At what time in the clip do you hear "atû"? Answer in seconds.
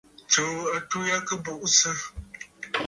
0.75-0.99